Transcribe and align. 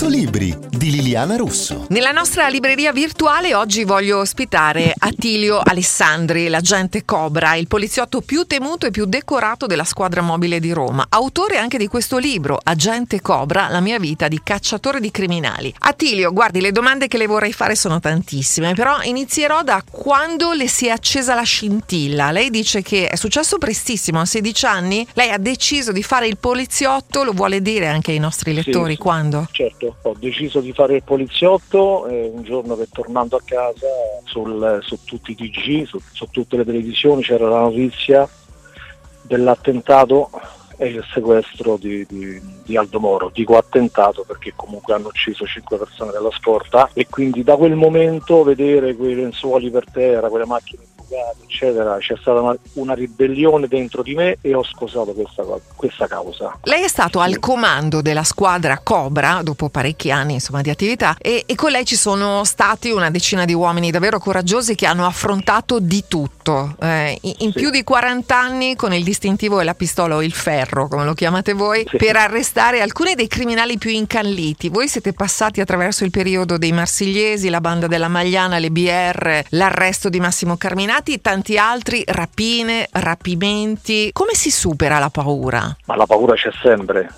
100 0.00 0.16
libri 0.16 0.56
di 0.70 0.90
Liliana 0.92 1.36
Russo. 1.36 1.84
Nella 1.90 2.10
nostra 2.10 2.48
libreria 2.48 2.90
virtuale 2.90 3.54
oggi 3.54 3.84
voglio 3.84 4.20
ospitare 4.20 4.94
Attilio 4.96 5.60
Alessandri, 5.62 6.48
l'agente 6.48 7.04
Cobra, 7.04 7.54
il 7.56 7.66
poliziotto 7.66 8.22
più 8.22 8.44
temuto 8.44 8.86
e 8.86 8.90
più 8.90 9.04
decorato 9.04 9.66
della 9.66 9.84
squadra 9.84 10.22
mobile 10.22 10.58
di 10.58 10.72
Roma, 10.72 11.04
autore 11.06 11.58
anche 11.58 11.76
di 11.76 11.86
questo 11.86 12.16
libro, 12.16 12.58
Agente 12.62 13.20
Cobra, 13.20 13.68
la 13.68 13.80
mia 13.80 13.98
vita 13.98 14.26
di 14.26 14.40
cacciatore 14.42 15.00
di 15.00 15.10
criminali. 15.10 15.74
Attilio, 15.80 16.32
guardi, 16.32 16.62
le 16.62 16.72
domande 16.72 17.06
che 17.06 17.18
le 17.18 17.26
vorrei 17.26 17.52
fare 17.52 17.74
sono 17.74 18.00
tantissime, 18.00 18.72
però 18.72 19.02
inizierò 19.02 19.62
da 19.62 19.84
quando 19.86 20.52
le 20.52 20.66
si 20.66 20.86
è 20.86 20.90
accesa 20.92 21.34
la 21.34 21.42
scintilla. 21.42 22.30
Lei 22.30 22.48
dice 22.48 22.80
che 22.80 23.08
è 23.08 23.16
successo 23.16 23.58
prestissimo, 23.58 24.20
a 24.20 24.24
16 24.24 24.64
anni, 24.64 25.06
lei 25.12 25.30
ha 25.30 25.38
deciso 25.38 25.92
di 25.92 26.02
fare 26.02 26.26
il 26.26 26.38
poliziotto, 26.38 27.22
lo 27.22 27.32
vuole 27.32 27.60
dire 27.60 27.88
anche 27.88 28.12
ai 28.12 28.18
nostri 28.18 28.54
lettori 28.54 28.94
Sì, 28.94 28.98
quando? 28.98 29.46
Certo, 29.52 29.89
ho 30.02 30.14
deciso 30.18 30.60
di 30.60 30.72
fare 30.72 30.96
il 30.96 31.02
poliziotto 31.02 32.06
e 32.06 32.30
un 32.32 32.42
giorno 32.42 32.76
che 32.76 32.88
tornando 32.92 33.36
a 33.36 33.42
casa 33.44 33.86
sul- 34.24 34.78
su 34.82 34.98
tutti 35.04 35.32
i 35.32 35.34
TG, 35.34 35.84
su, 35.86 35.98
su 36.12 36.26
tutte 36.30 36.56
le 36.56 36.64
televisioni 36.64 37.22
c'era 37.22 37.48
la 37.48 37.60
notizia 37.60 38.28
dell'attentato 39.22 40.30
e 40.76 40.86
il 40.88 41.04
sequestro 41.12 41.76
di, 41.76 42.06
di- 42.06 42.40
di 42.64 42.76
Aldo 42.76 43.00
Moro. 43.00 43.30
Dico 43.32 43.56
attentato 43.58 44.24
perché 44.26 44.54
comunque 44.56 44.94
hanno 44.94 45.08
ucciso 45.08 45.44
cinque 45.46 45.76
persone 45.76 46.10
della 46.10 46.30
scorta 46.30 46.88
e 46.94 47.06
quindi 47.08 47.42
da 47.44 47.56
quel 47.56 47.74
momento 47.74 48.42
vedere 48.42 48.94
quei 48.96 49.14
lenzuoli 49.14 49.70
per 49.70 49.84
terra, 49.92 50.30
quelle 50.30 50.46
macchine 50.46 50.82
bucate, 51.10 51.36
eccetera, 51.46 51.96
c'è 51.98 52.14
stata 52.20 52.40
una, 52.40 52.56
una 52.74 52.94
ribellione 52.94 53.66
dentro 53.66 54.02
di 54.02 54.14
me 54.14 54.38
e 54.40 54.54
ho 54.54 54.62
sposato 54.62 55.12
questa, 55.12 55.42
questa 55.74 56.06
causa. 56.06 56.58
Lei 56.64 56.84
è 56.84 56.88
stato 56.88 57.18
Sì. 57.20 57.24
al 57.26 57.38
comando 57.38 58.00
della 58.00 58.22
squadra 58.24 58.78
Cobra 58.82 59.40
dopo 59.42 59.68
parecchi 59.68 60.10
anni 60.10 60.34
insomma, 60.34 60.60
di 60.62 60.70
attività 60.70 61.16
e, 61.18 61.42
e 61.46 61.54
con 61.54 61.70
lei 61.70 61.84
ci 61.84 61.96
sono 61.96 62.44
stati 62.44 62.90
una 62.90 63.10
decina 63.10 63.44
di 63.44 63.52
uomini 63.54 63.90
davvero 63.90 64.18
coraggiosi 64.18 64.74
che 64.74 64.86
hanno 64.86 65.04
affrontato 65.06 65.78
di 65.80 66.04
tutto. 66.06 66.76
Eh, 66.80 67.18
in 67.22 67.34
in 67.40 67.52
Sì. 67.52 67.58
più 67.58 67.70
di 67.70 67.82
40 67.82 68.36
anni 68.38 68.76
con 68.76 68.92
il 68.92 69.02
distintivo 69.02 69.60
e 69.60 69.64
la 69.64 69.74
pistola 69.74 70.14
o 70.14 70.22
il 70.22 70.32
ferro, 70.32 70.86
come 70.88 71.04
lo 71.04 71.14
chiamate 71.14 71.52
voi, 71.52 71.84
Sì. 71.88 71.96
per 71.96 72.16
arrestare 72.16 72.80
alcuni 72.80 73.14
dei 73.14 73.26
criminali 73.26 73.76
più 73.78 73.90
incalliti. 73.90 74.68
Voi 74.68 74.86
siete 74.88 75.12
passati 75.12 75.60
attraverso 75.60 76.04
il 76.04 76.10
periodo 76.10 76.58
dei 76.58 76.70
Marsigliesi, 76.72 77.48
la 77.48 77.60
banda 77.60 77.86
della 77.86 78.08
Magliana, 78.08 78.58
le 78.58 78.70
BR, 78.70 79.42
l'arresto 79.50 80.08
di 80.08 80.20
Massimo 80.20 80.56
Carminati, 80.56 80.98
tanti 81.20 81.56
altri, 81.58 82.02
rapine, 82.06 82.88
rapimenti. 82.92 84.10
Come 84.12 84.34
si 84.34 84.50
supera 84.50 84.98
la 84.98 85.10
paura? 85.10 85.74
Ma 85.86 85.96
la 85.96 86.06
paura 86.06 86.34
c'è 86.34 86.50
sempre, 86.62 87.08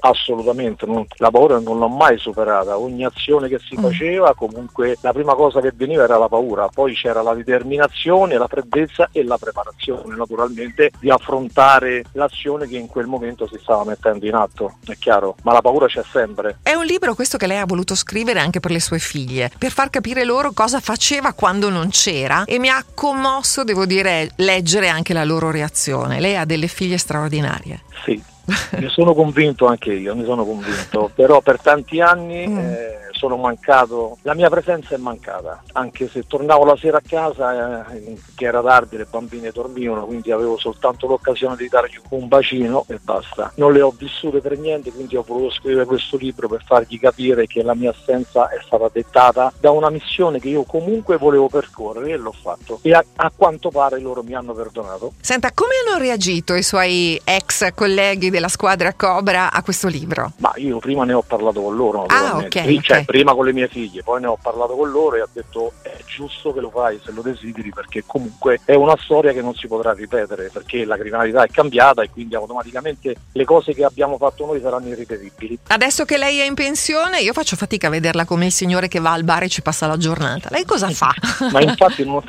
assolutamente, 0.00 0.86
non- 0.86 1.04
la 1.16 1.30
paura 1.30 1.58
non 1.58 1.78
l'ho 1.78 1.88
mai 1.88 2.16
superata, 2.18 2.78
ogni 2.78 3.04
azione 3.04 3.48
che 3.48 3.58
si 3.58 3.76
Mm. 3.76 3.82
faceva 3.82 4.34
comunque 4.34 4.96
la 5.02 5.12
prima 5.12 5.34
cosa 5.34 5.60
che 5.60 5.72
veniva 5.74 6.04
era 6.04 6.16
la 6.16 6.28
paura, 6.28 6.68
poi 6.68 6.94
c'era 6.94 7.20
la 7.22 7.34
determinazione, 7.34 8.38
la 8.38 8.46
freddezza 8.46 9.08
e 9.12 9.24
la 9.24 9.36
preparazione 9.36 10.16
naturalmente 10.16 10.90
di 10.98 11.10
affrontare 11.10 12.04
l'azione 12.12 12.66
che 12.66 12.76
in 12.76 12.86
quel 12.86 13.06
momento 13.06 13.46
si 13.46 13.58
stava 13.60 13.84
mettendo 13.84 14.26
in 14.26 14.34
atto, 14.34 14.78
è 14.86 14.96
chiaro, 14.98 15.36
ma 15.42 15.52
la 15.52 15.60
paura 15.60 15.86
c'è 15.86 16.02
sempre. 16.10 16.58
È 16.62 16.72
un 16.74 16.84
libro 16.84 17.14
questo 17.14 17.36
che 17.36 17.46
lei 17.46 17.58
ha 17.58 17.66
voluto 17.66 17.94
scrivere 17.94 18.40
anche 18.40 18.60
per 18.60 18.70
le 18.70 18.80
sue 18.80 18.98
figlie, 18.98 19.50
per 19.58 19.70
far 19.70 19.90
capire 19.90 20.24
loro 20.24 20.52
cosa 20.52 20.80
faceva 20.80 21.32
quando 21.34 21.68
non 21.68 21.88
c'era 21.90 22.44
e 22.44 22.58
mi 22.58 22.68
ha 22.70 22.82
commosso, 23.08 23.64
devo 23.64 23.86
dire, 23.86 24.30
leggere 24.36 24.88
anche 24.88 25.14
la 25.14 25.24
loro 25.24 25.50
reazione. 25.50 26.20
Lei 26.20 26.36
ha 26.36 26.44
delle 26.44 26.68
figlie 26.68 26.98
straordinarie. 26.98 27.80
Sì, 28.04 28.22
ne 28.70 28.88
sono 28.88 29.14
convinto 29.14 29.66
anche 29.66 29.92
io, 29.92 30.14
ne 30.14 30.24
sono 30.24 30.44
convinto, 30.44 31.10
però 31.14 31.40
per 31.40 31.60
tanti 31.60 32.00
anni 32.00 32.46
Mm. 32.48 32.58
eh, 32.58 32.98
sono 33.18 33.36
mancato, 33.36 34.16
la 34.22 34.34
mia 34.34 34.48
presenza 34.48 34.94
è 34.94 34.98
mancata, 34.98 35.62
anche 35.72 36.08
se 36.08 36.24
tornavo 36.26 36.64
la 36.64 36.76
sera 36.76 36.98
a 36.98 37.02
casa 37.04 37.84
eh, 37.92 38.16
che 38.36 38.44
era 38.44 38.62
tardi, 38.62 38.96
le 38.96 39.06
bambine 39.10 39.50
dormivano, 39.50 40.06
quindi 40.06 40.30
avevo 40.30 40.56
soltanto 40.56 41.08
l'occasione 41.08 41.56
di 41.56 41.68
dargli 41.68 41.98
un 42.10 42.28
bacino 42.28 42.84
e 42.86 42.98
basta. 43.02 43.50
Non 43.56 43.72
le 43.72 43.80
ho 43.82 43.92
vissute 43.96 44.40
per 44.40 44.56
niente, 44.56 44.92
quindi 44.92 45.16
ho 45.16 45.24
voluto 45.26 45.50
scrivere 45.54 45.84
questo 45.84 46.16
libro 46.16 46.46
per 46.48 46.62
fargli 46.64 46.98
capire 47.00 47.46
che 47.46 47.62
la 47.62 47.74
mia 47.74 47.90
assenza 47.90 48.48
è 48.50 48.60
stata 48.64 48.88
dettata 48.92 49.52
da 49.58 49.72
una 49.72 49.90
missione 49.90 50.38
che 50.38 50.48
io 50.48 50.62
comunque 50.62 51.16
volevo 51.16 51.48
percorrere 51.48 52.12
e 52.12 52.16
l'ho 52.16 52.32
fatto 52.32 52.78
e 52.82 52.92
a, 52.94 53.04
a 53.16 53.32
quanto 53.34 53.70
pare 53.70 53.98
loro 53.98 54.22
mi 54.22 54.34
hanno 54.34 54.52
perdonato. 54.52 55.14
Senta, 55.20 55.50
come 55.52 55.72
hanno 55.84 55.98
reagito 55.98 56.54
i 56.54 56.62
suoi 56.62 57.20
ex 57.24 57.72
colleghi 57.74 58.30
della 58.38 58.48
squadra 58.48 58.92
Cobra 58.94 59.50
a 59.52 59.62
questo 59.62 59.88
libro? 59.88 60.32
Ma 60.38 60.52
io 60.56 60.78
prima 60.78 61.04
ne 61.04 61.12
ho 61.12 61.22
parlato 61.22 61.60
con 61.60 61.74
loro, 61.76 62.04
Ah, 62.06 62.14
naturalmente. 62.14 62.58
ok, 62.60 62.64
Pri- 62.64 62.80
cioè, 62.82 62.98
ok. 62.98 63.04
prima 63.04 63.34
con 63.34 63.44
le 63.44 63.52
mie 63.52 63.68
figlie, 63.68 64.02
poi 64.02 64.20
ne 64.20 64.28
ho 64.28 64.38
parlato 64.40 64.74
con 64.76 64.90
loro 64.90 65.16
e 65.16 65.22
ho 65.22 65.28
detto 65.32 65.72
è 65.82 65.96
giusto 66.06 66.52
che 66.52 66.60
lo 66.60 66.70
fai 66.70 67.00
se 67.04 67.10
lo 67.12 67.20
desideri 67.22 67.70
perché 67.70 68.04
comunque 68.06 68.60
è 68.64 68.74
una 68.74 68.96
storia 68.98 69.32
che 69.32 69.42
non 69.42 69.54
si 69.54 69.66
potrà 69.66 69.92
ripetere 69.92 70.50
perché 70.52 70.84
la 70.84 70.96
criminalità 70.96 71.42
è 71.42 71.48
cambiata 71.48 72.02
e 72.02 72.10
quindi 72.10 72.34
automaticamente 72.36 73.14
le 73.32 73.44
cose 73.44 73.74
che 73.74 73.84
abbiamo 73.84 74.16
fatto 74.16 74.46
noi 74.46 74.60
saranno 74.60 74.88
irripetibili. 74.88 75.58
Adesso 75.68 76.04
che 76.04 76.16
lei 76.16 76.38
è 76.38 76.44
in 76.44 76.54
pensione, 76.54 77.20
io 77.20 77.32
faccio 77.32 77.56
fatica 77.56 77.88
a 77.88 77.90
vederla 77.90 78.24
come 78.24 78.46
il 78.46 78.52
signore 78.52 78.86
che 78.88 79.00
va 79.00 79.12
al 79.12 79.24
bar 79.24 79.42
e 79.44 79.48
ci 79.48 79.62
passa 79.62 79.86
la 79.86 79.96
giornata. 79.96 80.48
Lei 80.50 80.64
cosa 80.64 80.88
fa? 80.90 81.12
Ma 81.50 81.60
infatti 81.60 82.04
non 82.04 82.22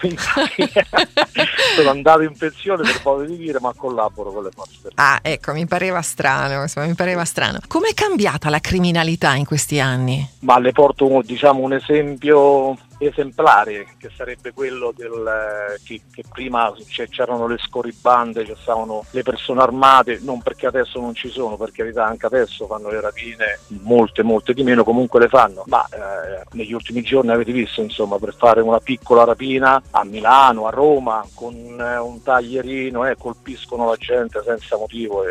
sono 1.76 1.90
andato 1.90 2.22
in 2.22 2.36
pensione 2.38 2.84
per 2.84 3.26
di 3.26 3.38
dire, 3.38 3.60
ma 3.60 3.74
collaboro 3.76 4.32
con 4.32 4.44
le 4.44 4.50
forze. 4.54 4.90
Ah, 4.96 5.20
ecco, 5.22 5.54
mi 5.54 5.66
pareva 5.66 5.99
strano, 6.02 6.62
insomma, 6.62 6.88
mi 6.88 6.94
pareva 6.94 7.26
strano. 7.26 7.60
Com'è 7.68 7.94
cambiata 7.94 8.50
la 8.50 8.60
criminalità 8.60 9.36
in 9.36 9.46
questi 9.46 9.80
anni? 9.80 10.28
Ma 10.40 10.60
le 10.60 10.72
porto 10.72 11.22
diciamo, 11.24 11.62
un 11.62 11.74
esempio 11.74 12.78
esemplare 13.00 13.88
che 13.98 14.10
sarebbe 14.16 14.54
quello 14.54 14.94
del, 14.96 15.12
eh, 15.12 15.80
che, 15.84 16.02
che 16.12 16.24
prima 16.32 16.74
c'è- 16.88 17.08
c'erano 17.08 17.48
le 17.48 17.58
scorribande, 17.58 18.46
stavano 18.62 19.06
le 19.12 19.24
persone 19.24 19.62
armate, 19.62 20.20
non 20.22 20.42
perché 20.42 20.68
adesso 20.68 21.00
non 21.00 21.14
ci 21.16 21.30
sono, 21.30 21.58
per 21.58 21.72
carità 21.72 22.06
anche 22.06 22.26
adesso 22.26 22.68
fanno 22.68 22.90
le 22.90 23.02
rapine, 23.02 23.60
molte 23.82 24.24
molte 24.24 24.54
di 24.54 24.64
meno 24.64 24.84
comunque 24.84 25.20
le 25.20 25.30
fanno, 25.30 25.64
ma 25.68 25.86
eh, 25.86 26.44
negli 26.52 26.74
ultimi 26.74 27.02
giorni 27.02 27.32
avete 27.32 27.52
visto 27.52 27.82
insomma 27.82 28.18
per 28.20 28.36
fare 28.36 28.62
una 28.62 28.80
piccola 28.80 29.24
rapina 29.24 29.82
a 29.92 30.04
Milano, 30.04 30.68
a 30.68 30.72
Roma 30.72 31.26
con 31.34 31.56
eh, 31.56 31.98
un 31.98 32.22
taglierino 32.22 33.06
eh, 33.06 33.16
colpiscono 33.18 33.88
la 33.88 33.96
gente 33.96 34.42
senza 34.46 34.78
motivo 34.78 35.24
e, 35.24 35.30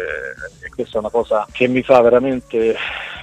e 0.65 0.71
questa 0.75 0.97
è 0.97 1.01
una 1.01 1.11
cosa 1.11 1.47
che 1.53 1.69
mi 1.69 1.83
fa 1.83 2.01
veramente 2.01 2.77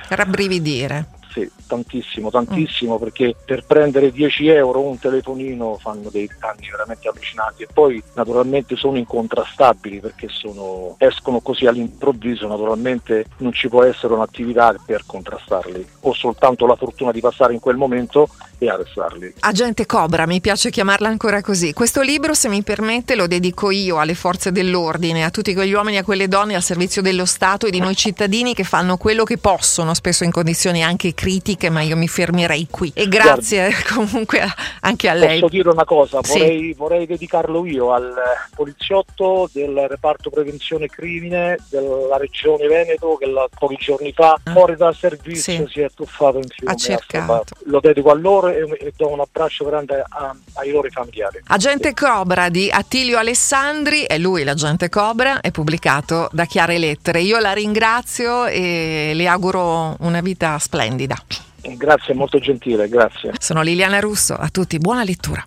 Rabbrividire. 0.08 1.08
Sì, 1.36 1.52
tantissimo, 1.68 2.32
tantissimo, 2.32 2.98
perché 2.98 3.36
per 3.44 3.66
prendere 3.66 4.10
10 4.10 4.48
euro 4.48 4.80
un 4.80 4.98
telefonino 4.98 5.78
fanno 5.78 6.10
dei 6.10 6.30
danni 6.40 6.70
veramente 6.70 7.10
allucinanti 7.10 7.64
e 7.64 7.68
poi 7.74 8.02
naturalmente 8.14 8.78
sono 8.78 8.98
incontrastabili 8.98 10.00
perché 10.00 10.30
sono, 10.30 10.96
escono 10.98 11.42
così 11.42 11.66
all'improvviso, 11.66 12.48
naturalmente 12.48 13.26
non 13.40 13.52
ci 13.52 13.68
può 13.68 13.84
essere 13.84 14.14
un'attività 14.14 14.74
per 14.86 15.04
contrastarli, 15.06 15.86
ho 16.02 16.14
soltanto 16.14 16.66
la 16.66 16.78
fortuna 16.78 17.12
di 17.12 17.20
passare 17.20 17.52
in 17.52 17.60
quel 17.60 17.76
momento 17.76 18.30
e 18.58 18.70
arrestarli. 18.70 19.34
Agente 19.40 19.86
Cobra, 19.86 20.26
mi 20.26 20.40
piace 20.40 20.70
chiamarla 20.70 21.10
ancora 21.10 21.42
così. 21.42 21.74
Questo 21.74 22.02
libro, 22.02 22.34
se 22.34 22.48
mi 22.48 22.64
permette, 22.64 23.16
lo 23.16 23.28
dedico 23.28 23.72
io 23.72 24.00
alle 24.00 24.16
forze 24.16 24.54
dell'ordine, 24.54 25.26
a 25.26 25.32
tutti 25.32 25.54
quegli 25.54 25.74
uomini 25.74 25.98
e 25.98 26.00
a 26.00 26.04
quelle 26.06 26.30
donne 26.30 26.56
al 26.56 26.64
servizio 26.64 27.02
dello 27.02 27.26
Stato 27.26 27.68
e 27.68 27.72
di 27.72 27.80
noi 27.80 27.96
cittadini 27.96 28.54
che 28.54 28.64
fanno 28.64 28.96
quello 28.96 29.26
che 29.26 29.38
possono, 29.38 29.94
spesso 29.94 30.24
in 30.24 30.32
condizioni 30.32 30.82
anche 30.82 31.14
critiche, 31.14 31.25
ma 31.70 31.82
io 31.82 31.96
mi 31.98 32.08
fermerei 32.08 32.68
qui. 32.70 32.92
E 32.94 33.08
grazie 33.08 33.72
comunque 33.94 34.42
a- 34.42 34.54
anche 34.82 35.10
a 35.10 35.14
lei. 35.14 35.40
Posso 35.40 35.52
dire 35.54 35.70
una 35.70 35.86
cosa, 35.86 36.20
Sì. 36.24 36.40
vorrei, 36.40 36.74
vorrei 36.74 37.06
dedicarlo 37.06 37.66
io 37.66 37.94
al 37.94 38.14
poliziotto 38.66 39.50
del 39.54 39.86
reparto 39.88 40.30
prevenzione 40.30 40.88
crimine 40.88 41.58
della 41.70 42.18
regione 42.18 42.68
Veneto 42.68 43.16
che 43.18 43.26
la- 43.28 43.48
pochi 43.58 43.76
giorni 43.80 44.12
fa 44.14 44.38
Ah. 44.44 44.52
fuori 44.52 44.76
dal 44.76 44.96
servizio 44.96 45.66
Sì. 45.66 45.66
si 45.72 45.80
è 45.82 45.90
tuffato 45.94 46.38
in 46.38 46.48
fiume. 46.48 46.72
Ha 46.72 46.76
cercato. 46.76 47.56
Lo 47.66 47.80
dedico 47.80 48.10
a 48.12 48.16
loro 48.16 48.48
e, 48.50 48.66
e 48.80 48.94
do 48.96 49.10
un 49.12 49.20
abbraccio 49.20 49.66
grande 49.66 50.04
a- 50.08 50.36
ai 50.56 50.72
loro 50.72 50.88
familiari. 50.90 51.42
Agente 51.48 51.94
Cobra 51.94 52.50
di 52.50 52.70
Attilio 52.72 53.18
Alessandri, 53.18 54.04
è 54.04 54.18
lui 54.18 54.44
l'agente 54.44 54.90
Cobra, 54.90 55.42
è 55.42 55.52
pubblicato 55.52 56.30
da 56.32 56.46
Chiare 56.46 56.78
Lettere. 56.78 57.22
Io 57.22 57.40
la 57.40 57.54
ringrazio 57.54 58.46
e 58.46 59.12
le 59.14 59.28
auguro 59.28 59.96
una 60.00 60.22
vita 60.22 60.58
splendida. 60.60 61.15
Grazie, 61.62 62.14
molto 62.14 62.40
gentile, 62.40 62.88
grazie. 62.88 63.34
Sono 63.40 63.62
Liliana 63.62 64.00
Russo, 64.00 64.36
a 64.36 64.50
tutti 64.50 64.78
buona 64.78 65.04
lettura. 65.04 65.44